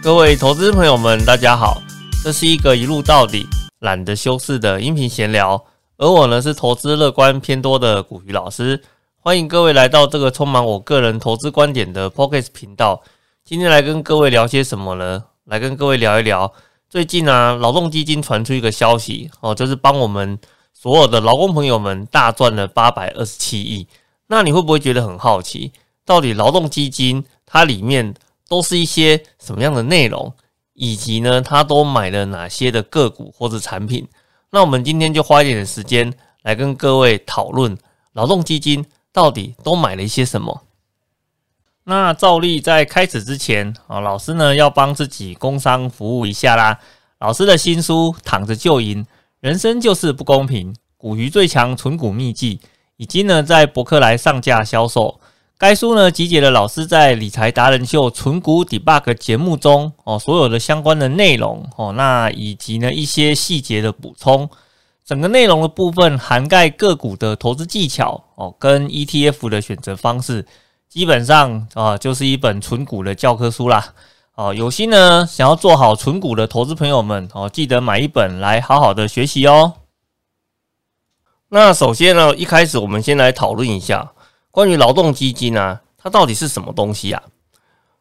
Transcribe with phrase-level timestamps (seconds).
[0.00, 1.82] 各位投资朋友们，大家好，
[2.22, 3.44] 这是一个一路到底、
[3.80, 5.62] 懒得修饰的音频闲聊，
[5.96, 8.80] 而我呢是投资乐观偏多的古鱼老师，
[9.16, 13.02] 欢迎各位来到这个充满我个人投资观点的 Pocket 频道。
[13.44, 15.24] 今天来跟各位聊些什么呢？
[15.44, 16.52] 来跟各位聊一聊，
[16.88, 20.38] 最近啊，劳动基金传出一个消息哦，就是帮我们
[20.72, 23.88] 所有的劳工朋友们大赚了八百二十七亿。
[24.28, 25.72] 那你会不会觉得很好奇，
[26.06, 28.14] 到底劳动基金它里面？
[28.48, 30.32] 都是一些什么样的内容，
[30.72, 34.08] 以及呢，他都买了哪些的个股或者产品？
[34.50, 36.12] 那我们今天就花一点时间
[36.42, 37.76] 来跟各位讨论
[38.14, 40.62] 劳动基金到底都买了一些什么。
[41.84, 46.78] 那照例在开始之前啊，老师呢要帮自己工商服务一下啦。
[47.18, 49.06] 老师的新书《躺着就赢，
[49.40, 52.60] 人生就是不公平》，股鱼最强存股秘籍，
[52.96, 55.20] 已经呢在博客来上架销售。
[55.58, 64.48] 该书呢集结了老师在理财达人秀纯股 debug 节目中哦所有的相关的内容哦，那以及呢一些细节的补充，
[65.04, 70.46] 整个内容的部分涵盖个股的投资技巧哦，跟 ETF 的选择方式，
[70.88, 73.94] 基本上啊就是一本纯股的教科书啦
[74.36, 74.54] 哦。
[74.54, 79.72] 有心呢想要做好纯股的投资朋友们哦，记得买一本来好好的学习哦。
[81.48, 84.12] 那首先呢，一开始我们先来讨论一下。
[84.50, 87.22] 关于劳动基金啊，它到底是什么东西啊？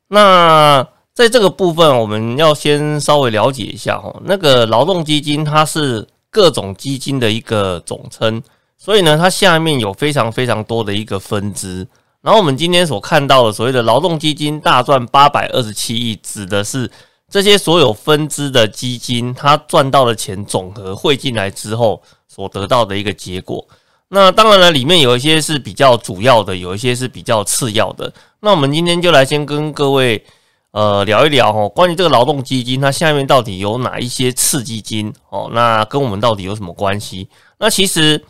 [0.07, 4.21] 那在这个部分，我们要先稍微了解一下哦。
[4.25, 8.41] 那个劳动基金，它是各种基金的一个总称，
[8.77, 11.87] 所以呢，它下面有非常非常多的一个分支。
[12.21, 16.89] 然后我们今天所看到的所谓的劳动基金大赚八百二十七亿，指的是
[17.29, 23.67] 这些所有分支的基金，它赚到的钱总和汇进来之后所得到的一个结果。
[24.09, 28.13] 那当然了，里面有一些是比较主要的，有一些是比较次要的。
[28.39, 30.23] 那我们今天就来先跟各位
[30.71, 35.49] 呃聊一聊哦，关于这个劳动基金，它下面到底有哪一些次基金哦？
[35.51, 37.27] 那跟我们到底有什么关系？
[37.59, 38.23] 那其实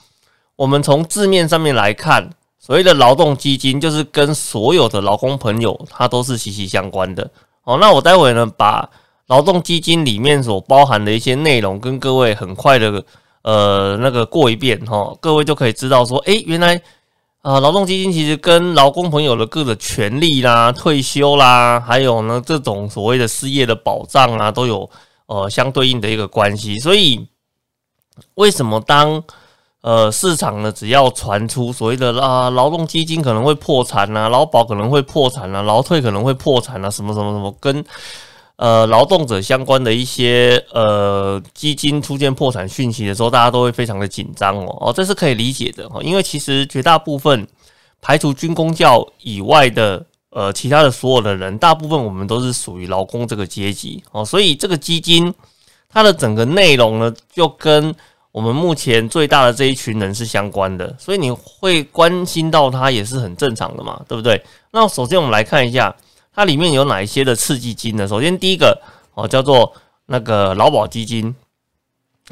[0.55, 2.27] 我们从字面上面来看，
[2.57, 7.29] 所谓的劳动基金就是跟所有的劳工朋友，它都是息息相关的
[7.65, 7.77] 哦。
[7.79, 8.89] 那我待会呢，把
[9.27, 13.03] 劳动基金里面所包含的一些内容，跟各位很快的。
[13.47, 16.75] 呃，那个过一遍哈，各位就可以知道说，诶，原来
[17.43, 24.89] 啊，劳动基金其实跟劳工朋友的各个权利啦、退休啦，还有呢这种所谓的失业的保障啊，都有
[25.27, 26.77] 呃相对应的一个关系。
[26.79, 27.25] 所以，
[28.35, 29.23] 为什么当
[29.79, 37.81] 呃市场呢只要传出所谓的啊劳动基金可能会破产啊，劳保可能会破产啊，劳退可能会破产啊，什么什么什么跟。
[38.57, 47.47] 呃，劳动者相关的一些呃基金出现破产讯息的时候，大家都会非常的紧张哦哦，这是可以理解的哦，因为其实绝大部分
[48.01, 55.31] 排除军工教以外的呃其他的所有的人，大部分我们都是属于劳工这个阶级哦，所以这个基金
[55.87, 57.93] 它的整个内容呢，就跟
[58.31, 64.43] 我们目前最大的这一群人是相关的，所以你会关心到它也是很正常的嘛，对不对？
[64.71, 65.95] 那首先我们来看一下。
[66.37, 68.07] 它里面有哪一些的刺激金呢？
[68.07, 68.79] 首先第一个
[69.15, 69.73] 哦，叫做
[70.05, 71.35] 那个劳保基金。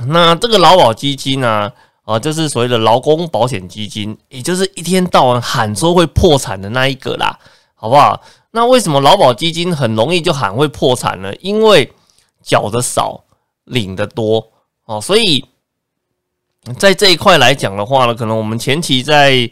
[0.07, 1.73] 那这个劳保基金呢，
[2.03, 7.39] 啊，就是所谓的劳工保险基金，也就是一天到晚喊说会破产的那一个啦，
[7.73, 8.21] 好不好？
[8.51, 11.35] 那为什么劳保基金很容易就喊会破产呢？
[11.37, 11.91] 因为
[12.43, 13.23] 缴的少，
[13.63, 14.51] 领的多
[14.85, 15.43] 哦，所以
[16.77, 19.49] 在这一块来讲的话呢，可能我们前期在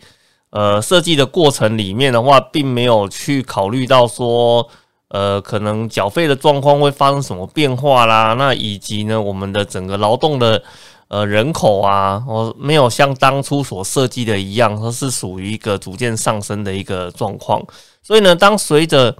[0.54, 4.70] 呃，设计的过程里面的话，并没有去考虑到说，
[5.08, 10.62] 呃，可能缴费的状况会发生什么变化啦，那以及呢，我们的整个劳动的
[11.08, 17.60] 呃人口啊，哦，没有像当初所设计的一样，它是属于一个逐渐上升的一个状况。
[18.04, 19.16] 所以呢，当随着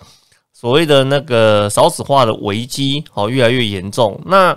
[0.54, 4.56] 所谓的那个少子化的危机哦越来越严重，那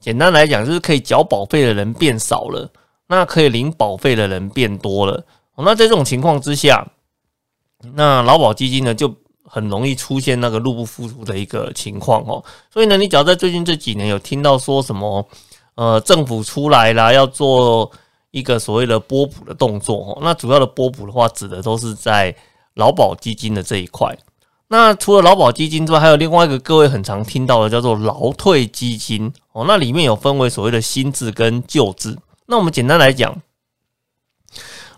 [0.00, 2.66] 简单来讲就是可以缴保费的人变少了，
[3.06, 5.22] 那可以领保费的人变多了。
[5.64, 6.86] 那在这种情况之下，
[7.94, 9.14] 那劳保基金呢就
[9.44, 12.42] 很容易出现那个入不敷出的一个情况哦。
[12.72, 15.26] 所以呢，你只要在最近这几年有听到说什么，
[15.76, 17.90] 呃，政府出来啦，要做
[18.32, 20.18] 一个所谓的波补的动作哦。
[20.20, 22.34] 那主要的波补的话，指的都是在
[22.74, 24.16] 劳保基金的这一块。
[24.68, 29.64] 那除了劳保基金之外，还有另外一个各位很常听到的叫做劳退基金哦。
[29.66, 32.18] 那里面有分为所谓的新制跟旧制。
[32.46, 33.40] 那我们简单来讲。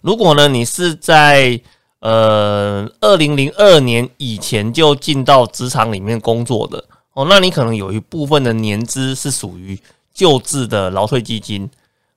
[0.02, 1.60] 如果呢，你是在
[2.00, 6.84] 呃二零零二年以前就进到职场里面工作的
[7.14, 9.78] 哦，那你可能有一部分的年资是属于
[10.14, 11.68] 旧制的劳退基金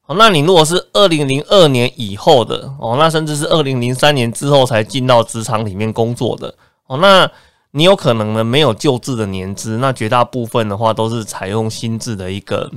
[0.06, 0.16] 哦。
[0.18, 6.54] 那你如果是二零零二年以后的哦，那甚至是二零零三年之后才进到职场里面工作的
[6.86, 7.30] 哦，那
[7.72, 12.70] 你有可能呢没有旧制的年资，那绝大部分的话都是采用新制的一个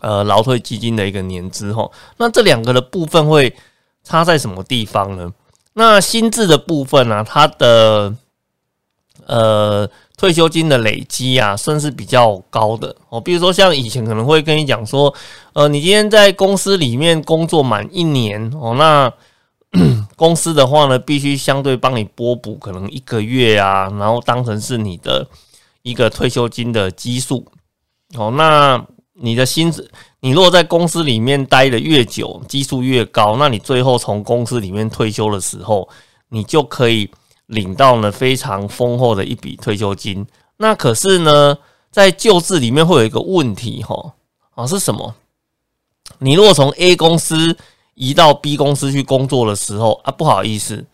[0.00, 1.88] 呃劳退基金的一个年资哈。
[2.16, 3.54] 那这两个的部分会
[4.08, 5.30] 差在什么地方呢？
[5.74, 8.14] 那新制的部分呢，它的
[9.26, 13.20] 呃退休金的累积啊，算是比较高的哦。
[13.20, 15.14] 比如说像以前可能会跟你讲说，
[15.52, 19.12] 呃，你今天在公司里面工作满一年哦，那
[20.16, 25.28] 公司的话呢，必须相对帮你拨补可能一个月啊，然后当成是你的
[25.82, 27.46] 一个退休金的基数。
[28.16, 28.82] 哦，那
[29.20, 29.90] 你的薪资，
[30.20, 35.88] 你如果在公司里面待的越久，基数越高，那你最后从公司里面退休的时候，
[36.28, 37.08] 你就可以
[37.46, 40.26] 领到呢非常丰厚的一笔退休金。
[40.56, 41.56] 那可是呢，
[41.90, 44.12] 在旧制里面会有一个问题，哈，
[44.54, 45.14] 啊是什么？
[46.18, 47.56] 你如果从 A 公司
[47.94, 50.84] 移到 B 公司去工作的时候啊，不好意思，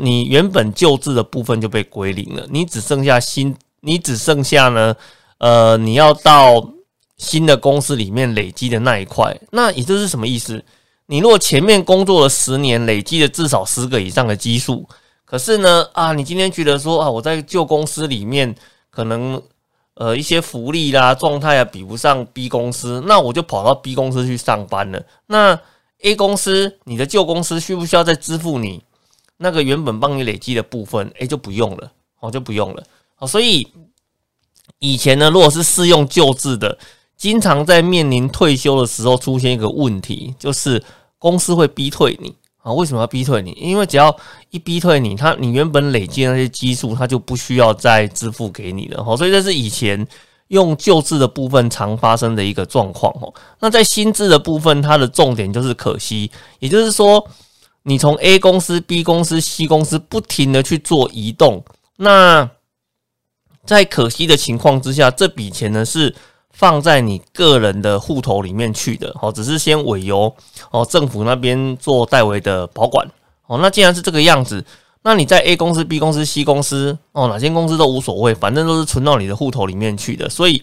[0.00, 4.96] 你原本旧制的部分就被归零了，你只剩下新，你只剩下呢，
[5.38, 6.68] 呃，你要到
[7.16, 10.64] 新的公司里面累积的那一块，那也就是什么意思？
[11.06, 14.88] 你如果前面工作了十年，累积了至少十个以上的基数，
[15.24, 18.54] 可是呢，啊，你今天觉得说啊，我在旧公司里面
[18.90, 19.40] 可能
[19.94, 25.58] 呃一些福利啦、状态啊比不上 B 公司，那我就跑到 B 公司去上班了，那。
[26.02, 28.84] A 公司，你的旧公司需不需要再支付你
[29.38, 31.10] 那个原本帮你累积的部分？
[31.18, 31.90] 哎，就不用了，
[32.20, 32.84] 哦，就不用了。
[33.18, 33.66] 哦，所以
[34.78, 36.76] 以前呢，如果是适用旧制的，
[37.16, 40.82] 经常在面临退休的时候出现一个问题，就是
[41.18, 42.72] 公司会逼退你啊。
[42.72, 43.52] 为什么要逼退你？
[43.52, 44.16] 因为只要
[44.50, 49.02] 一逼退你，他你原本累积那些基数，他就不需要再支付给你了。
[49.04, 50.06] 好，所以这是以前。
[50.50, 56.30] 用旧制的部分常发生的一个状况哦，那在新制的部分，它的重点就是可惜，
[56.60, 57.28] 也就是说，
[57.82, 61.64] 你从 A 公司、B 公司、C 公司不停的去做移动，
[61.96, 62.48] 那
[63.64, 66.14] 在可惜的情况之下，这笔钱呢是
[66.56, 70.34] 放在你个人的户头里面去的，哦，只是先委由
[70.70, 73.06] 哦政府那边做代为的保管，
[73.46, 74.64] 哦，那既然是这个样子。
[75.02, 80.28] 那你在 A 公司、B 公司、C 公司哦，哪间公司都无所谓，反正都是存到你的户头里面去的。
[80.28, 80.60] 所以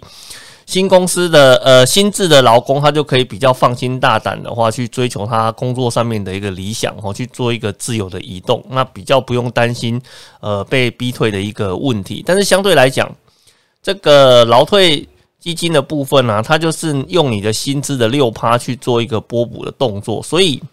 [0.65, 10.01] 新公司的呃新制的劳工，他就可以比较放心大胆的话，去追求他工作上面的一个理想哦，去做一个自由的移动，那比较不用担心
[10.41, 12.21] 呃被逼退的一个问题。
[12.25, 13.09] 但是相对来讲，
[13.81, 15.07] 这个劳退
[15.43, 20.63] 基金的部分呢，它就是用你的薪资的六趴去做一个波补的动作，所以。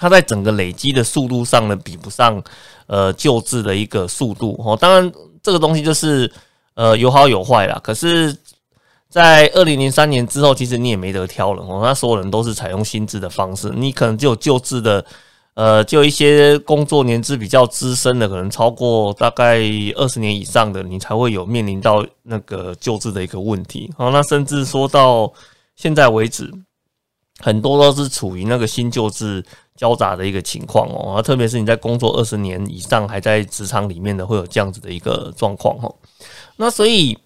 [0.00, 2.40] 它在整个累积的速度上呢，比不上
[2.86, 4.76] 呃旧制的一个速度哦。
[4.76, 5.12] 当然，
[5.42, 6.32] 这个东西就是
[6.74, 7.80] 呃有好有坏啦。
[7.82, 8.32] 可是，
[9.08, 11.80] 在二零零三年之后，其实你也没得挑了哦。
[11.82, 15.04] 那所有人都是采用新制的方式，你可能只有旧制的，
[15.58, 19.58] 呃，就一些工作年资比较资深的，可能超过大概
[19.96, 23.92] 二十年以上的，你才会有面临到那个救治的一个问题。
[23.98, 25.32] 好，那甚至说到
[25.74, 26.48] 现在为止，
[27.40, 29.44] 很多都是处于那个新旧制。
[29.78, 35.94] 交杂的一个情况哦，特别是你在工作二十年以上还在职场里面的，会有这样子的一个状况哦。
[36.56, 37.16] 那所以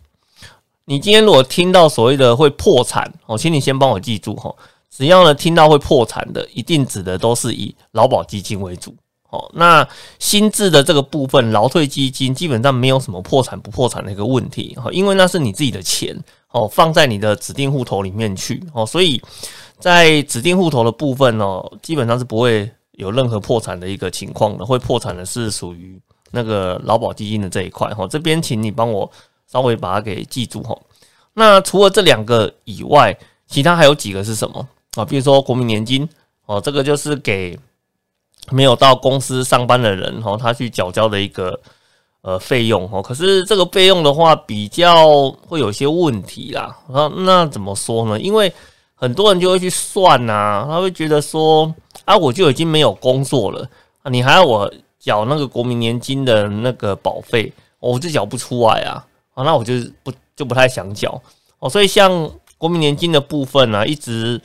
[0.85, 4.55] 你今天如果听到所谓的会破产哦，请你先帮我记住哈，
[4.95, 8.95] 只要呢听到会破产的，一定指的都是以劳保基金为主
[9.31, 9.51] 哦。
[9.55, 16.17] 那新制的这个部分劳退基金基本上没有什么破产不破产的一个问题哈，因为那是你自己的钱
[16.51, 19.21] 哦，放在你的指定户头里面去哦，所以。
[19.79, 24.65] 在指定户头的部分哦，基本上是不会有任何破产的一个情况的。
[24.65, 26.01] 会破产的是属于
[26.31, 28.07] 那个劳保基金的这一块哈。
[28.07, 29.11] 这边请你帮我
[29.51, 30.79] 稍微把它给记住哈。
[31.35, 33.13] 那除了这两个以外，
[33.49, 35.05] 其他还有几个是什么啊？
[35.05, 36.09] 比如说国民年金
[36.47, 37.59] 哦，这个就是给
[38.51, 41.59] 没有到公司上班的人哈，他去缴交的一个
[42.23, 43.01] 呃费用哦。
[43.01, 46.77] 可是这个费用的话，比较会有些问题啦。
[46.89, 48.21] 那那怎么说呢？
[48.21, 48.53] 因为
[48.95, 51.73] 很多人就会去算呐，他会觉得说
[52.05, 53.69] 啊，我就已经没有工作了，
[54.11, 61.21] 你还要我缴那个国民年金的那个保费，我就缴不出来啊，啊，那我就不就不太想缴
[61.61, 61.69] 哦。
[61.69, 64.41] 所以像国民年金的部分呢，一直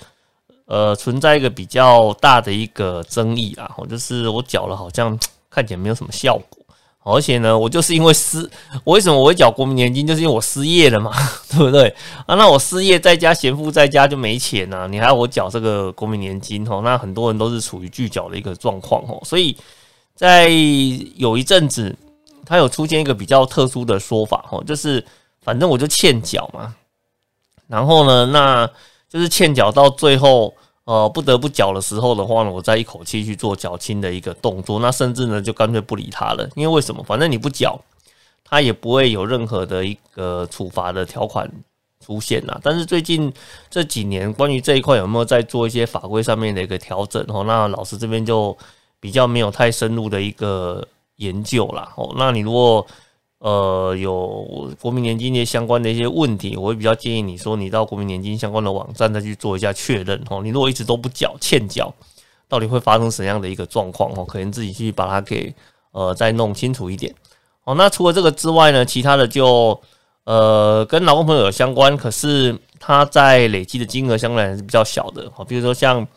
[0.67, 5.17] 呃存在一个比较大的一个争议啊，我就是我缴了好像
[5.49, 6.63] 看起来没有什么效果。
[7.09, 8.37] 而且呢，我就是因为失，
[8.83, 11.13] 我为什么我会缴国民年金，就是因为我失业了嘛，
[11.49, 11.87] 对不对
[12.25, 12.35] 啊？
[12.35, 16.81] 那我失业在家，闲富在家就没钱呐，你还要我缴这个国民年金哦？
[16.83, 19.21] 那很多人都是处于拒缴的一个状况哦。
[19.23, 19.55] 所以
[20.15, 20.49] 在
[21.15, 21.95] 有一阵子，
[22.45, 25.01] 它有出现一个比较特殊的说法哦，就是
[25.41, 26.75] 反正我就欠缴嘛，
[27.67, 28.69] 然后呢，那
[29.09, 30.53] 就是欠缴到最后。
[30.87, 37.03] 呃，不得不缴的时候的话呢，我再一口气去做缴清的一个动作，那甚至呢就干脆不理他了，因为为什么？
[37.03, 37.77] 反正你不缴，
[38.45, 41.51] 他也不会有任何的一个处罚的条款
[41.99, 42.57] 出现啦。
[42.63, 43.33] 但是最近
[43.69, 47.43] 这几年，关于这一块有没有在做一些法规上面的一个调整哦？
[47.43, 48.57] 那老师这边就
[49.01, 50.87] 比较没有太深入的一个
[51.17, 51.91] 研究啦。
[51.97, 52.15] 哦。
[52.17, 52.87] 那你如果
[53.39, 60.41] 呃有国民年金业相关的一些问题，我会比较建议你说你到国民年金相关的网站再去做一下确认哦。
[60.43, 61.93] 你如果一直都不缴欠缴。
[62.49, 64.23] 到底会发生什么样的一个状况哦？
[64.23, 65.53] 可能自己去把它给
[65.91, 67.13] 呃再弄清楚一点
[67.65, 67.75] 哦。
[67.75, 69.77] 那除了这个之外呢，其他的就
[70.23, 75.43] 呃跟劳工朋友有相关，可是他在累积的金额相对来是比较小的哦。
[75.43, 76.07] 比如说像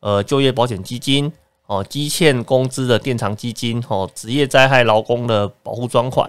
[0.00, 1.32] 呃就业保险基金
[1.66, 6.28] 哦，积欠工资的垫偿基金哦，职业灾害劳工的保护专款。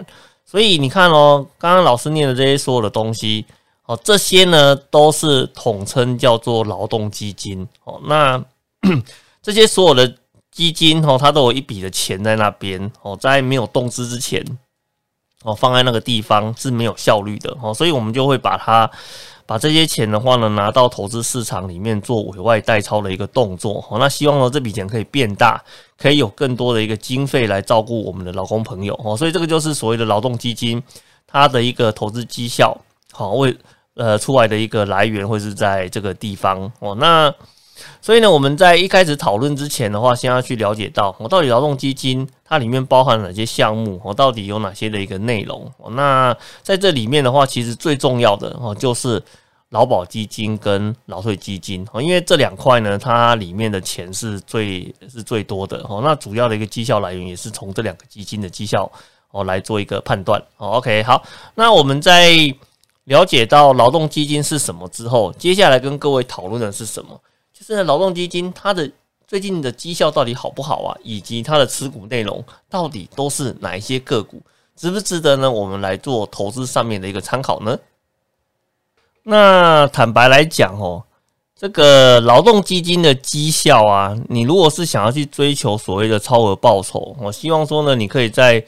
[0.50, 3.44] 所以你看哦，刚刚老师念的这些所有的东西
[3.84, 8.00] 哦，这些呢都是统称叫做劳动基金哦。
[8.04, 8.42] 那
[9.42, 10.16] 这些所有的
[10.50, 14.42] 基金哦，它都有一笔的钱在那边哦，在没有动资之前
[15.42, 18.90] 哦，放在那个地方是没有效率的哦，所以我们就会把它
[19.48, 25.58] 把这些钱的话呢，拿到投资市场里面做委外代操的一个动作好，那希望呢这笔钱可以变大，
[25.96, 30.82] 可以有更多的一个经费来照顾我们的劳工朋友哦，所以这个就是所谓的劳动基金
[31.26, 32.76] 它的一个投资绩效
[33.10, 33.56] 好为
[33.94, 37.34] 呃出来的一个来源会是在这个地方哦，那。
[38.00, 45.70] 所以呢，我们在一开始讨论之前的话，先要去了解到，我到底劳动基金它里面包含哪些项目，我到底有哪些的一个内容。
[45.90, 49.22] 那在这里面的话，其实最重要的哦，就是
[49.70, 56.00] 劳保基金跟劳退基金哦，因为这两块呢，它里面的钱是最是最多的哦。
[56.02, 58.90] 那主要的一个绩效来源也是从这两个基金的绩效
[59.30, 60.42] 哦来做一个判断。
[60.56, 61.22] OK，好，
[61.54, 62.32] 那我们在
[63.04, 67.20] 了解到劳动基金是什么之后，接下来跟各位讨论的是什么？
[67.58, 68.88] 就是劳动基金，它的
[69.26, 70.96] 最近的绩效到底好不好啊？
[71.02, 74.40] 以及它的持股内容到底都是哪一些个股，
[74.76, 75.50] 值不值得呢？
[75.50, 77.76] 我们来做投资上面的一个参考呢？
[79.24, 81.02] 那坦白来讲哦，
[81.56, 88.64] 这个劳动基金的绩效啊，你如果是想要去追求所谓的超额报酬，我希望说呢，你可以在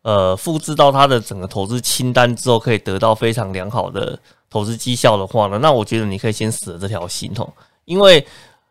[0.00, 4.18] 呃复制到它的整个投资清单之后，可以得到非常良好的
[4.48, 7.46] 投资绩效的话呢，那我觉得你可以先死了这条心哦。
[7.90, 8.24] 因为，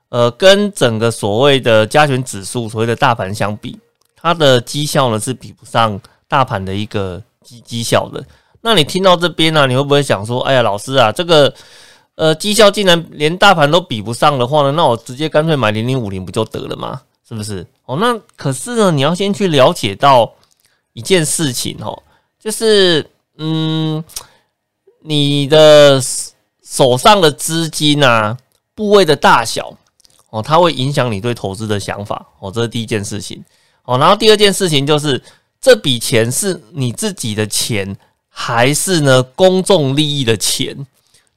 [0.08, 3.78] 呃，跟整个所谓的加权指数、所谓的大盘相比，
[4.16, 8.24] 它的绩效呢是比不上大盘的一个绩绩效的。
[8.62, 11.54] 那你听到这边呢，你会不会想说，哎呀，老师啊，这个
[12.16, 14.72] 呃绩效竟然连大盘都比不上的话呢？
[14.72, 17.02] 那我直接干脆买零零五零不就得了吗？
[17.28, 17.68] 是不是？
[17.86, 20.34] 哦，那可是呢，你要先去了解到
[20.94, 22.02] 一件事情哦，
[22.40, 23.06] 就是
[23.38, 24.02] 嗯，
[25.02, 26.02] 你的
[26.64, 28.38] 手上的资金啊。
[28.79, 29.75] 部位的大小
[30.29, 33.43] 哦，它会影响你对投资的想法哦，这是第一件事情
[33.83, 33.98] 哦。
[33.98, 35.21] 然后第二件事情就是
[35.59, 37.93] 这笔钱是你自己的钱，
[38.29, 40.88] 还是呢公众利益的钱？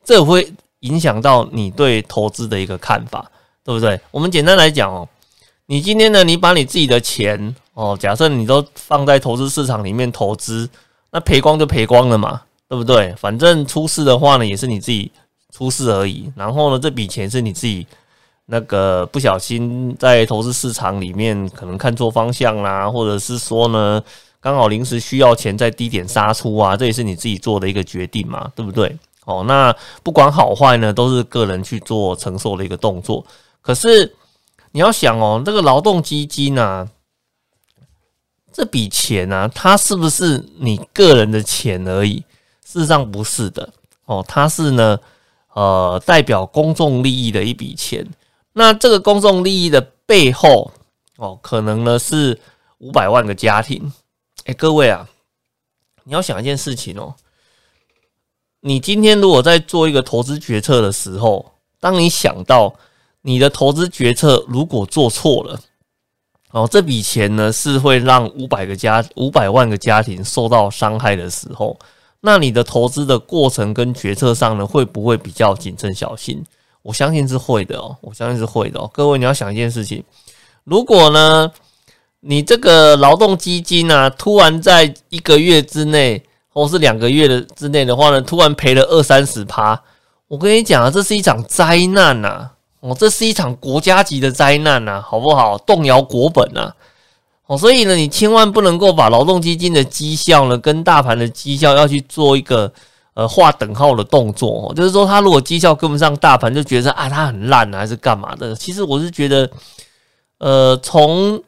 [0.05, 3.29] 这会影响到你对投资的一个看法，
[3.65, 4.01] 对不对？
[4.13, 5.09] 我们简单来讲哦，
[5.67, 10.71] 你今天呢，你把你自己的钱哦，假设你都放在投资市场里面投资，
[11.11, 13.13] 那赔光就赔光了嘛，对不对？
[13.17, 15.11] 反正出事的话呢，也是你自己。
[15.53, 17.87] 出事而已，然后呢，这笔钱是你自己
[18.47, 24.03] 那个不小心在投资市场里面可能看错方向啦，或者是说呢，
[24.41, 28.97] 刚好临时需要钱在低点杀出啊，这也是你自己做的一个决定嘛，对不对？
[29.27, 33.23] 哦，那不管好坏呢，都是个人去做承受的一个动作。
[33.61, 34.11] 可是
[34.71, 36.89] 你要想哦，这个劳动基金呢，
[38.51, 42.25] 这笔钱呢，它是不是你个人的钱而已？
[42.65, 43.69] 事实上不是的
[44.07, 44.99] 哦，它是呢。
[45.55, 48.07] 呃，代表公众利益的一笔钱，
[48.55, 50.73] 那这个公众利益的背后，
[51.17, 52.41] 哦，可能呢是
[52.79, 53.93] 五百万个家庭。
[54.45, 55.07] 哎，各位啊，
[56.05, 57.15] 你要想一件事情哦，
[58.61, 62.75] 你今天如果在做一个投资决策的时候，当你想到
[63.21, 65.61] 你的投资决策如果做错了，
[66.53, 71.79] 哦，这笔钱呢是会让五百个家五百万个家庭受到伤害的时候。
[72.25, 76.45] 那你的投资的过程跟决策上呢，会不会比较谨慎小心？
[76.83, 78.89] 我相信是会的哦，我相信是会的哦。
[78.93, 80.03] 各位，你要想一件事情，
[80.65, 81.51] 如果呢，
[82.21, 89.83] 你这个劳动基金啊，突然在一个月之内，或是两个月的之内的话呢，突然赔了二三十趴，
[90.29, 92.51] 我跟你讲啊，这是一场灾难呐！
[92.81, 95.59] 哦，这是一场国家级的灾难呐，好不好？
[95.59, 96.73] 动摇国本呐！
[97.59, 102.73] 所以呢，你千万不能够把劳动基金的绩效呢，跟大盘的绩效要去做一个
[103.15, 104.69] 呃划等号的动作。
[104.69, 108.55] 哦，就是说，他如果绩效跟不上大盘，就觉得啊，他很烂啊，还是干嘛的？
[108.55, 109.51] 其实我是觉得，
[110.39, 111.43] 呃，从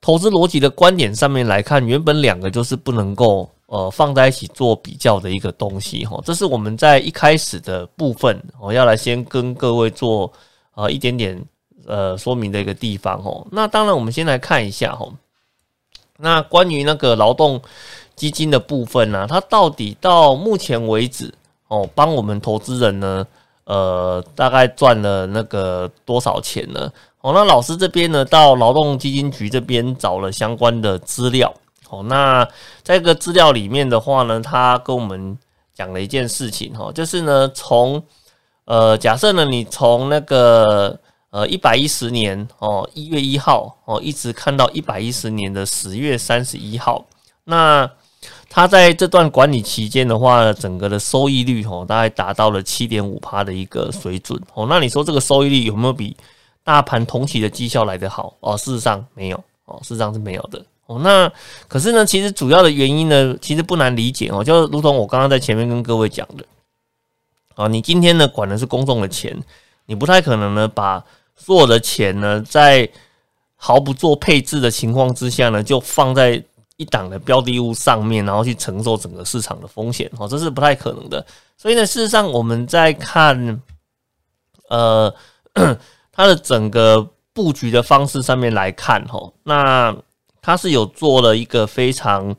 [0.00, 6.20] 投资逻辑的观点上面来看，原本两个就是不能够呃放在一起做比较的一个东西哈。
[6.24, 10.32] 这是我们在一开始的部分，我要来先跟各位做
[10.74, 11.42] 呃一点点
[11.86, 13.46] 呃说明的一个地方哦。
[13.50, 15.06] 那当然，我们先来看一下哈。
[16.20, 17.60] 那关于那个劳动
[18.14, 21.32] 基金的部分呢，它到底到目前为止
[21.68, 23.26] 哦，帮我们投资人呢，
[23.64, 26.90] 呃，大概赚了那个多少钱呢？
[27.20, 31.52] 哦，那老师这边呢，到劳动基金局这边找了相关的资料。
[31.88, 32.44] 哦，那
[32.82, 35.36] 在这个资料里面的话呢，他跟我们
[35.74, 38.02] 讲了一件事情哈，就是呢，从
[38.64, 40.98] 呃，假设呢，你从那个
[41.30, 47.04] 呃一百一十年哦一月一号哦，一直看到一百一十年的十月三十一号，
[47.44, 47.90] 那
[48.48, 54.66] 他在这段管理期间的话，整个的收益率哦，大概达到了七点五趴的一个水准哦。
[54.68, 56.16] 那你说这个收益率有没有比？
[56.62, 61.00] 大盘同期的绩效来得好哦，事实上没有哦，事实上是没有的哦。
[61.02, 61.32] 那
[61.66, 66.44] 可是呢，其实主要的原因呢，其实不难理解哦，就如同我刚刚在前面跟各位讲的
[67.54, 69.42] 啊，你今天呢管的是公众的钱，
[69.86, 71.02] 你不太可能呢把
[71.42, 72.88] 所有的钱呢在
[73.56, 76.42] 毫不做配置的情况之下呢，就放在
[76.76, 81.24] 一档的标的物上面，然后去承受整个市场的风险哦，这是不太可能的。
[81.56, 83.60] 所以呢，事实上我们在看
[84.68, 85.12] 呃。
[86.12, 89.94] 它的整个布局的方式上面来看，哈，那
[90.40, 92.34] 它是有做了一个非常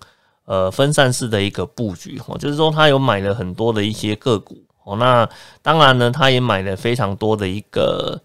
[0.46, 5.28] 呃分散式的一个布局，哈，就是说它有买了很多的一些个股，哦，那
[5.62, 8.18] 当然呢，它也买了非常多的一个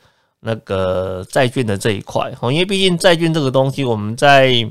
[0.46, 4.66] 那个债券的这一块，哦，因为毕竟债券这个东西，我们在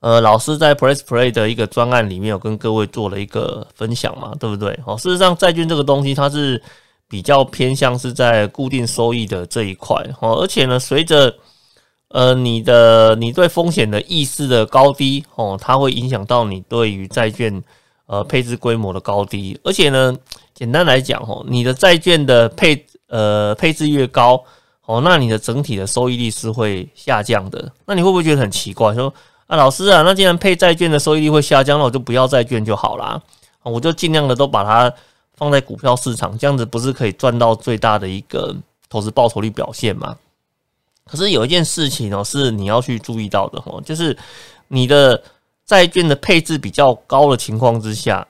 [0.00, 4.78] 呃老师在 Press Play 的一个专案里面有跟各位做了一个分享嘛，对不对？
[4.84, 6.60] 哦，事实上债券这个东西它是。
[7.08, 11.36] 比较偏向是在固定收益的这一块哦，而且呢，随着
[12.08, 17.62] 呃你的你对风险的意识的高低哦，它会影响到你对于债券
[18.06, 20.16] 呃配置规模的高低，而且呢，
[20.54, 24.42] 简单来讲哦，你的债券的配呃配置越高
[24.86, 27.70] 哦，那你的整体的收益率是会下降的。
[27.86, 28.92] 那你会不会觉得很奇怪？
[28.92, 29.14] 说
[29.46, 33.22] 啊，老师啊，那既然配债券的收益率会下降，那我就不要债券就好啦，
[33.62, 34.92] 我就尽量的都把它。
[35.34, 38.54] 放在股票市场，这样子不是可以赚到最大的一个
[38.88, 40.14] 投资报酬率表现吗？
[41.04, 44.16] 可是有一件事情哦，是你要去注意到的哦，就是
[44.68, 45.20] 你的
[45.66, 48.24] 债券的配置比较高的情况之下，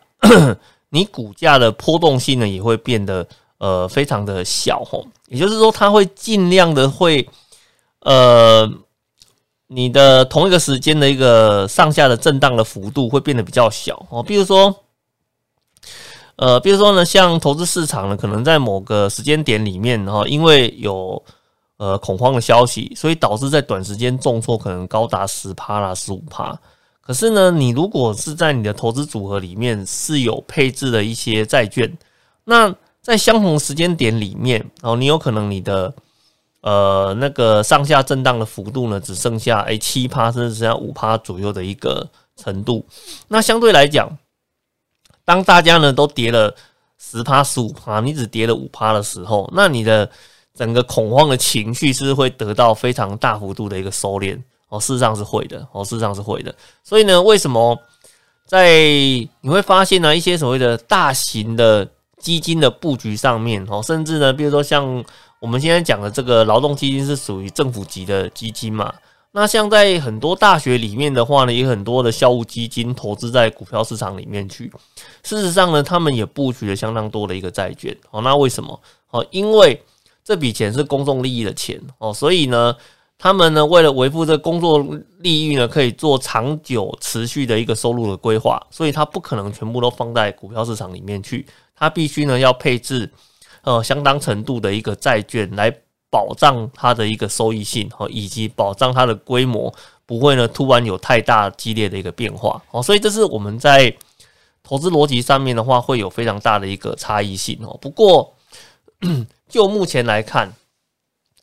[0.88, 3.26] 你股价的波动性呢也会变得
[3.62, 5.06] 呃非常的小哦。
[5.28, 7.26] 也就是说，它会尽量的会
[8.00, 8.68] 呃
[9.68, 14.22] 你的同一个时间的一个上下的震荡的幅度会变得比较小哦。
[14.22, 14.74] 比如说。
[16.36, 21.22] 呃，比如说呢，像投资市场呢，可能在某个时间点里面，哈，因为有
[21.76, 26.58] 呃恐慌的消息，所以导致在短时间重挫，可能高达十趴啦、十五趴。
[27.00, 31.96] 可是呢，你如果是在你的投资组合里面是有配置的一些债券，
[32.44, 35.92] 那在相同时间点里面，然后你有可能你的
[36.60, 42.86] 呃那个上下震荡的幅度呢，只剩下诶七趴，甚至剩下五趴左右的一个程度。
[43.26, 44.16] 那相对来讲，
[45.24, 46.54] 当大家呢都跌了
[46.96, 50.08] 十趴十五趴，你只跌了五趴的时候，那你的
[50.54, 56.54] 整个恐慌的情绪是会得到非常大幅度的一个收敛哦，事实上是会的哦，事实上是会的。
[56.84, 57.76] 所以呢，为什么
[58.46, 58.78] 在
[59.40, 61.88] 你会发现呢一些所谓的大型的
[62.22, 65.04] 基金的布局上面哦，甚至呢，比如说像
[65.40, 68.94] 我们现在讲的这个劳动基金是属于政府级的基金嘛？
[69.32, 74.70] 那像在很多大学里面的话呢，也很多的校务基金投资在股票市场里面去。
[75.22, 77.96] 事实上呢，他们也布局了相当多的一个债券。
[78.10, 78.78] 哦，那为什么？
[79.10, 79.82] 哦，因为
[80.22, 82.76] 这笔钱是公众利益的钱哦，所以呢，
[83.22, 84.84] 他们呢为了维护这工作
[85.20, 93.08] 利益呢，可以做长久持续的一个收入的规划，所以他不可能全部都放在股票市场里面去，他必须呢要配置
[93.62, 95.72] 呃相当程度的一个债券来。
[96.12, 103.90] 保障它的一个收益性哦，以及保障它的规模不会呢突然有太大激烈的一个变化哦，所以这是我们在
[104.62, 107.78] 投资逻辑上面的话会有非常大的一个差异性哦。
[107.80, 108.36] 不过
[109.48, 110.52] 就目前来看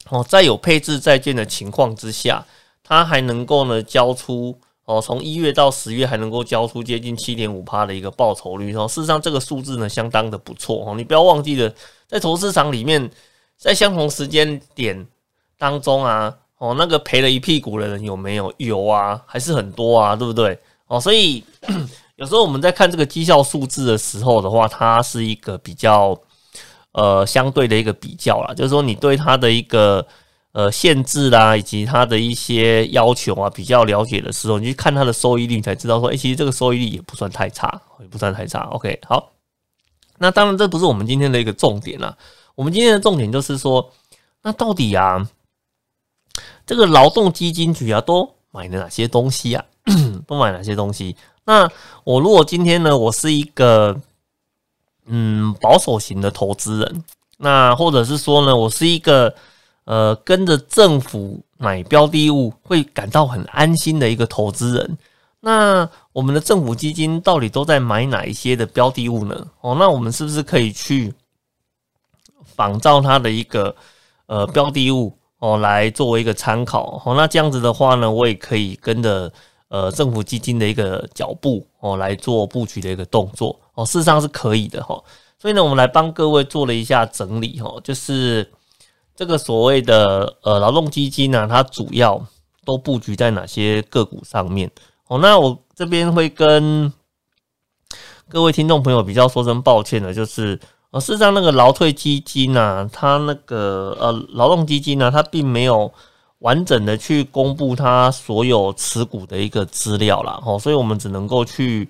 [0.10, 2.46] 哦，在有配置债券的情况之下，
[2.84, 8.88] 它还能够呢交出哦，从一月到十月还能够交出接近七点五趴的一个报酬率哦。
[8.88, 10.96] 事实上，这个数字呢相当的不错哦。
[10.96, 11.74] 你不要忘记了，
[12.08, 13.10] 在投资场里面。
[13.62, 15.06] 在相同时间点
[15.58, 18.54] 当中啊，哦，那个赔了一屁股的人有没有？
[18.56, 20.58] 有啊，还是很多啊，对不对？
[20.88, 21.44] 哦，所以
[22.16, 26.18] 有时候我们在看这个绩效数字的时候的话，它是一个比较
[26.92, 30.06] 呃相对的一个比较啦，就是说你对它的一个
[30.52, 38.62] 呃限制啦，以及它的一些要求啊，比较了解的时候，你去看它的收益率，你才知道说，哎，其实这个收益率也不算太差，也不算太差。
[38.72, 39.32] OK，好，
[40.18, 42.18] 那当然这不是我们今天的一个重点啦，
[42.56, 43.92] 我们今天的重点就是说，
[44.42, 45.30] 那到底啊，
[46.66, 49.64] 这个劳动基金局啊，都买了哪些东西啊？
[50.28, 51.16] 都买哪些东西？
[51.46, 51.68] 那
[52.04, 54.00] 我如果今天呢，我是一个
[55.12, 57.04] 嗯保守型的投资人，
[57.38, 59.34] 那或者是说呢，我是一个
[59.86, 64.98] 呃跟着政府买标的物会感到很安心的一个投资人，
[65.40, 69.48] 那我们的政府基金到底都在买哪一些的标的物呢？
[69.62, 71.14] 哦，那我们是不是可以去
[72.44, 73.76] 仿照它的一个
[74.28, 77.02] 呃标的物哦来作为一个参考？
[77.04, 79.32] 哦，那这样子的话呢，我也可以跟着。
[79.72, 85.02] 呃，政府基金的一个脚步哦，来做布局的一个动作哦，事实上是可以的哈。
[85.38, 88.52] 所以呢，我们来帮各位做了一下整理哈，就是
[89.16, 92.22] 这个所谓的呃劳动基金呢，它主要
[92.66, 94.70] 都布局在哪些个股上面
[95.08, 95.18] 哦？
[95.20, 96.92] 那我这边会跟
[98.28, 100.60] 各位听众朋友比较说声抱歉的，就是
[100.92, 105.92] 呃，事实上那个劳退基金呢，它那个呃劳动基金呢，它并没有。
[106.40, 111.86] 完整的去公布他所有持股的一个资料啦，哦，所以我们只能够去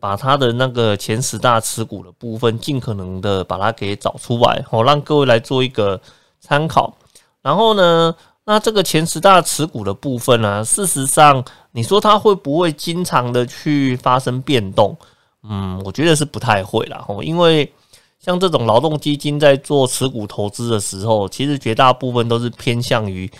[0.00, 6.00] 把他的那个前十大持股的部分，尽可能的把它给找出来，哦，让各位来做一个
[6.40, 6.96] 参考。
[7.42, 14.96] 然后呢，那这个前十大持股的部分呢，事实上，你说它会不会经常的去发生变动？
[15.42, 17.72] 嗯，我觉得是不太会啦，哦，因为
[18.18, 23.30] 像这种劳动基金在做持股投资的时候，其实绝大部分都是偏向于。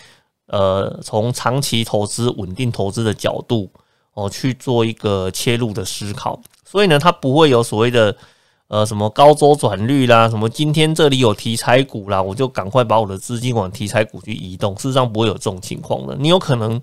[0.49, 3.69] 呃，从长期投资、稳定投资的角度
[4.17, 8.17] 哦去做一个切入的思考，所以呢，它不会有所谓的
[8.69, 14.75] 呃什么高周转率啦，什么今天这里有题材股啦，我就赶快把我的资金往题材股去移动。
[14.77, 16.81] 事实上不会有这种情况的，你有可能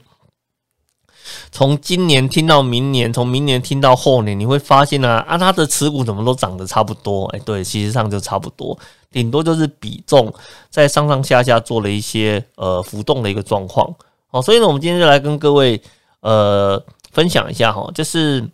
[1.51, 7.25] 从今年听到明年，从明年听到后年，你会发现呢，啊，它的持股怎么都涨得差不多？
[7.27, 8.77] 哎，对，其实上就差不多。
[9.11, 10.33] 顶多就是比重
[10.69, 13.93] 在上上下下做了一些呃浮动的一个状况，
[14.27, 15.81] 好，所以呢，我们今天就来跟各位
[16.21, 18.45] 呃分享一下哈，就是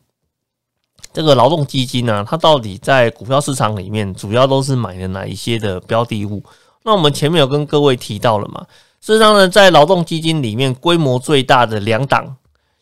[1.11, 6.43] 这个劳动基金呢，它到底在股票市场里面主要都是买的哪一些的标的物？
[6.83, 8.67] 那我们前面有跟各位提到了嘛，
[9.01, 12.35] 事实上呢，在劳动基金里面规模最大的两档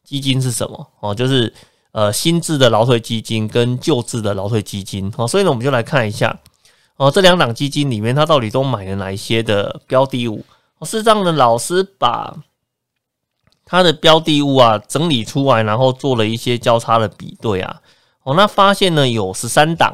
[0.04, 0.88] 基金是什么？
[1.00, 1.54] 哦，就是
[1.92, 6.38] 呃新制的劳退基金跟旧制的劳退基金，好，所以呢，我们就来看一下。
[6.98, 10.44] 哦，这两档基金里面，它到底都买了哪一些的标的物？
[10.80, 12.36] 哦，是这样的，老师把
[13.68, 17.80] 他的标的物啊整理出来，然后做了一些交叉的比对啊。
[18.24, 19.94] 哦，那发现呢有十三档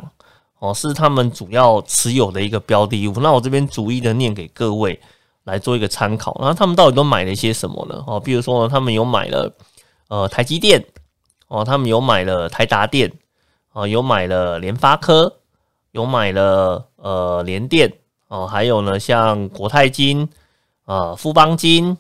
[0.60, 3.14] 哦，是他们主要持有的一个标的物。
[3.20, 4.98] 那我这边逐一的念给各位
[5.44, 6.38] 来做一个参考。
[6.40, 8.04] 那他们到底都买了一些什么呢？
[8.08, 9.52] 哦，比如说呢，他们有买了
[10.08, 10.86] 呃台积电，
[11.48, 13.12] 哦，他们有买了台达电，
[13.74, 15.40] 哦，有买了联发科。
[15.94, 17.94] 有买了呃联电
[18.28, 20.28] 哦，还有呢像国泰金
[20.86, 21.96] 啊、富邦金、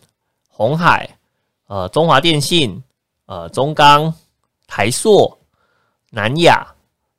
[0.47, 1.15] 红海、
[1.67, 2.83] 呃中华电信、
[3.25, 4.13] 呃中钢、
[4.67, 5.37] 台塑、
[6.11, 6.67] 南亚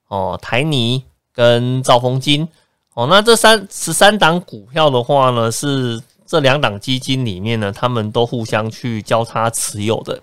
[0.08, 1.02] 哦、台泥
[1.32, 2.48] 跟兆丰金
[2.94, 10.20] 哦，那这三十三档股票的话呢，是这两档基金里面呢，他们都互相去交叉持有的，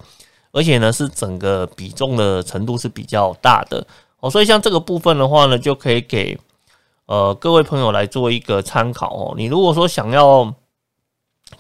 [0.54, 3.86] 而且呢是整个比重的程度是比较大的。
[4.22, 6.40] 哦，所以像这个部分的话呢，就可以给
[7.08, 9.34] 呃各位朋友来做一个参考哦。
[9.36, 10.54] 你如果说想要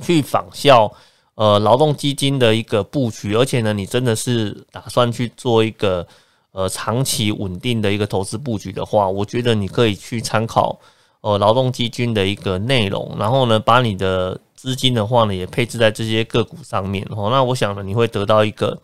[0.01, 0.89] 去仿效
[1.35, 6.05] 呃劳动基金的一个布局，而且呢，你真的是打算去做一个
[6.51, 10.79] 呃长期稳定的一个投资布局的话，我觉得你可以去参考
[11.21, 17.29] 呃劳动基金的一个内容，然后呢，把你的资金的话呢也配置在这些个股上面哦。
[17.31, 18.79] 那我想呢，你会得到一个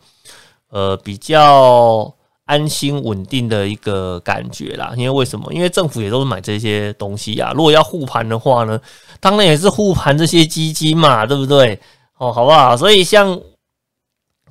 [0.70, 2.14] 呃比较。
[2.48, 5.52] 安心稳定的一个感觉啦，因为为什么？
[5.54, 7.52] 因为政府也都是买这些东西呀。
[7.54, 8.80] 如果要护盘的话呢，
[9.20, 11.78] 当然也是护盘这些基金嘛，对不对？
[12.18, 12.76] 哦，好不好？
[12.76, 13.40] 所以像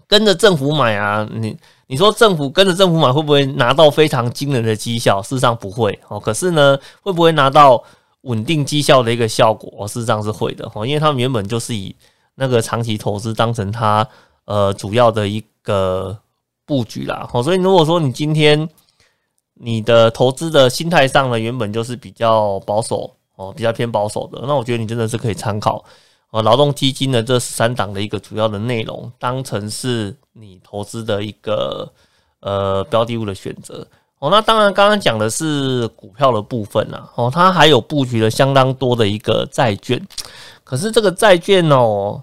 [0.07, 5.23] 跟着政府买啊，你你说政府跟着政府买会不会拿到非常惊人的绩效？
[5.23, 6.19] 事实上不会哦。
[6.19, 7.83] 可是呢，会不会拿到
[8.23, 9.87] 稳定绩效的一个效果？
[9.89, 11.95] 事实上是会的哦，因为他们原本就是以
[12.35, 14.07] 那个长期投资当成他
[14.45, 16.19] 呃主要的一个。
[16.69, 18.69] 布局啦，好，所以如果说你今天
[19.55, 25.85] 你的投资的心态上呢，原本就是比较保守哦，比较偏保守的，那我觉得你真的是可以参考
[26.31, 31.93] 呃劳动基金的这三档的一个主要的内容，当成是你投资的一个
[32.41, 33.87] 呃标的物的选择
[34.19, 34.31] 哦。
[34.31, 40.01] 那当然刚刚讲的是股票的部分啊，哦，它还有布局了相当多的一个债券，
[40.65, 42.23] 可是这个债券哦，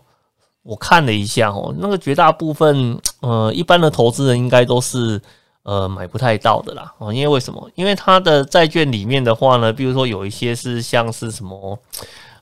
[0.64, 5.22] 我看了一下哦，那个绝大部分呃一般的投资人应该都是。
[5.66, 7.72] 呃，买不太到的啦，哦，因为为什么？
[7.76, 11.80] 因为它的债券里面的话呢，比如说有一些是像是什么，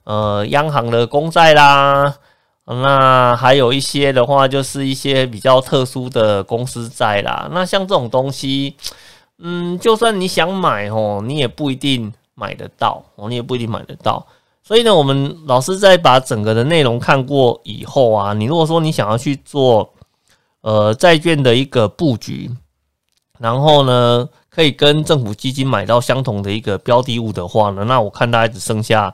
[0.03, 2.15] 呃，央行的公债啦，
[2.65, 7.47] 那还有一些的话就是一些比较特殊的公司债啦。
[7.51, 8.75] 那像这种东西，
[9.39, 14.25] 嗯，就算你想买哦，你也不一定买得到哦，你也不一定买得到。
[14.63, 19.93] 所以呢，我们老师在把整个的内容看过以后啊，你如果说你想要去做
[20.61, 22.49] 呃债券的一个布局。
[23.39, 29.11] 然后呢，可以跟政府基金买到相同的一个标的物的话呢，那我看大概只剩下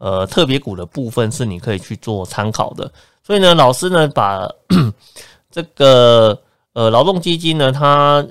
[0.00, 2.92] 呃特别股的部分是你可以去做参考的。
[3.22, 4.50] 所以呢，老师呢把
[5.48, 6.36] 这个
[6.72, 8.26] 呃劳动基金呢，它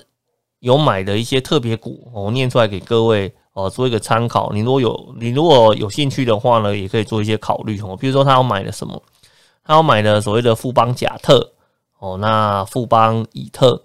[0.60, 4.52] 有买的一些特别股我念出来给各位哦做一个参考。
[4.52, 7.96] 你如果有你如果有兴趣的话呢，也可以做一些考虑哦。
[7.96, 9.02] 比如说他要买的什么，
[9.64, 11.54] 他要买的所谓的富邦甲特
[12.00, 13.82] 哦，那富邦乙特。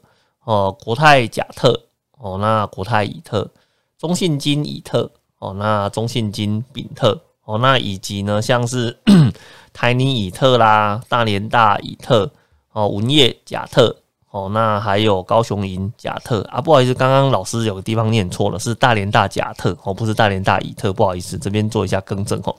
[0.46, 1.72] 哦，国泰甲特
[2.18, 3.50] 哦，那国泰乙特，
[3.96, 8.96] 中信金乙特哦，那中信金丙特哦，那以及呢，像是
[9.72, 12.30] 台泥乙特啦，大连大乙特
[12.72, 13.96] 哦，文业甲特
[14.30, 22.56] 哦，那还有高雄银甲特啊，不好意思，刚刚老师有个地方念错了，是大连大甲特哦，不是大连大乙特，不好意思，这边做一下更正哦。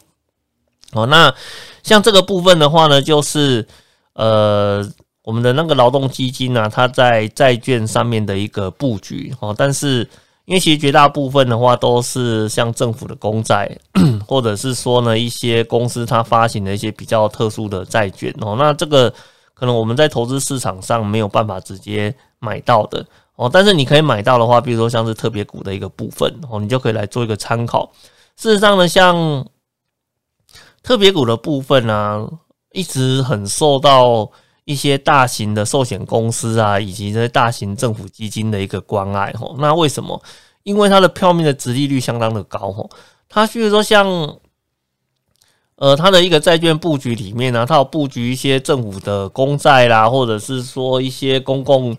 [0.94, 1.34] 哦，那
[1.84, 3.68] 像这个部分的话呢，就是
[4.14, 4.88] 呃。
[5.26, 10.08] 我们的那个劳动基金呢，它在债券上面的一个布局哦，但是
[10.46, 13.78] 因为其实绝大部分的话都是像政府的公债，
[14.28, 19.12] 或者是说呢一些公司它发行的一些比较特殊的债券哦，那这个
[19.54, 23.04] 可能我们在投资市场上没有办法直接买到的
[23.36, 27.92] 哦，但是你可以买到的话，比如说像是特别股的一个部分哦，你就可以来做一个参考。
[28.38, 29.46] 事实上呢，像
[30.84, 32.28] 特别股的部分呢，
[32.72, 34.32] 一直很受到。
[34.66, 40.20] 一些大型的寿险公司啊，以及这些大型政府基金的一个关爱吼，那为什么？
[40.64, 42.90] 因为它的票面的值利率相当的高吼，
[43.30, 44.08] 它譬如说像，
[45.76, 51.96] 呃，它的一个债券布局里面呢，它有布局一些政府的公债啦，或者是说一些公共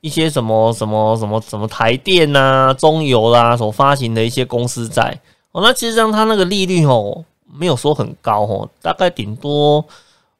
[0.00, 9.84] 一些什么什么什么什么台电呐、中油啦所发行的一些公司债哦，那其实上它那个利率吼没有说很高吼，大概顶多。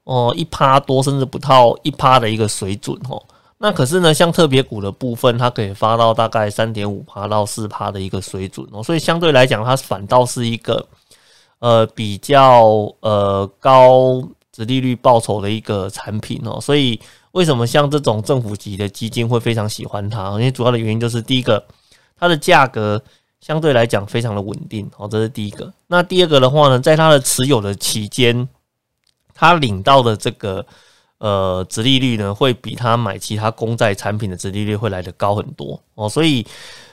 [0.06, 3.20] 哦，一趴多甚至不到一趴的一个水准哦。
[3.58, 8.80] 那可是呢，像特别股的部分，它可以发到大概三点五趴到四趴的一个水准哦。
[8.80, 10.86] 所以相对来讲，它反倒是一个
[11.58, 12.64] 呃比较
[13.00, 16.60] 呃高值利率报酬的一个产品哦。
[16.60, 17.00] 所以
[17.32, 20.30] 为什么像这种政府级的基金会非常喜欢它？
[20.32, 21.64] 因为主要的原因就是第一个，
[22.16, 23.02] 它的价格
[23.40, 25.72] 相对来讲非常的稳定哦，这是第一个。
[25.88, 28.48] 那第二个的话呢，在它的持有的期间。
[29.36, 30.64] 他领到的这个
[31.18, 36.08] 呃，值利率呢，会比他买其他公债产品的值利率会来的高很多哦。
[36.08, 36.46] 所以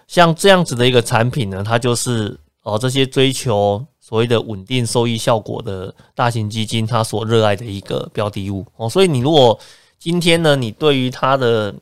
[0.07, 8.89] 像这样子的一个产品呢，它就是哦，这些追求所谓的稳定收益效果的大型基金，它所热爱的一个标的物哦。
[8.89, 9.59] 所以你如果
[9.99, 11.75] 今天呢，你对于它的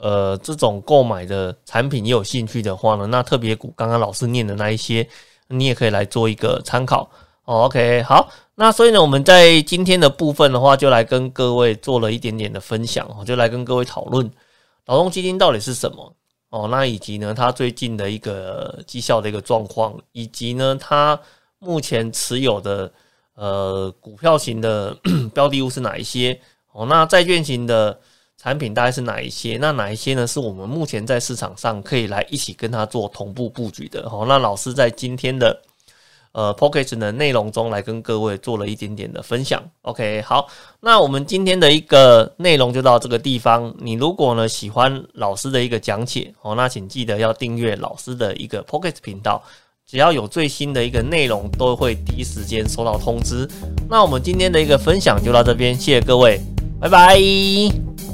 [0.00, 5.08] 呃这种购买的产品也有兴趣的话呢，那特别股刚刚老师念的那一些，
[5.46, 7.08] 你也可以来做一个参考。
[7.44, 8.28] OK，好。
[8.56, 14.30] 那所以呢，我们在今天的部分的话，就来跟各位做了一点点的分享哦，就来跟各位讨论
[14.86, 16.14] 劳动基金到底是什么
[16.50, 21.18] 哦，那以及呢，它最近的一个绩效的一个状况，以及呢，它
[21.58, 22.92] 目前持有的
[23.34, 24.96] 呃股票型的
[25.34, 26.40] 标的物是哪一些
[26.70, 27.98] 哦，那债券型的
[28.36, 29.58] 产品大概是哪一些？
[29.60, 30.24] 那哪一些呢？
[30.24, 34.24] 是我们目前在市场上可以来一起跟它做同步布局的哦。
[34.28, 35.60] 那老师在今天的。
[36.34, 39.62] 呃 p o c k e t 的内容中来跟各位做了一点点的分享。
[39.82, 40.48] OK，好，
[40.80, 43.72] 那我们今天的一个内容就到这个地方。
[43.78, 49.40] 你如果呢喜欢老师的一个讲解哦，那请记得要订阅老师的一个 p o c k e t 频道，
[49.86, 53.48] 只要有最新的一个内容，都会第一时间收到通知。
[53.88, 56.40] 那我们今天的一个分享就到这边，谢谢各位，
[56.80, 58.13] 拜拜。